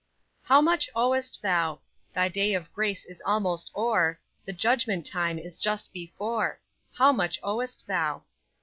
[0.41, 1.81] "How much owest thou?
[2.15, 6.59] Thy day of grace is almost o'er, The judgment time is just before
[6.95, 8.23] How much owest thou?